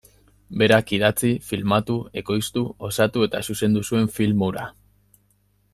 Berak 0.61 0.93
idatzi, 0.97 1.29
filmatu, 1.49 1.97
ekoiztu, 2.23 2.63
osatu 2.89 3.27
eta 3.27 3.45
zuzendu 3.49 3.87
zuen 3.91 4.13
film 4.19 4.47
hura. 4.49 4.65